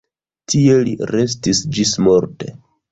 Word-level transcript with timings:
Tie 0.53 0.79
li 0.87 0.95
restis 1.13 1.63
ĝismorte. 1.79 2.55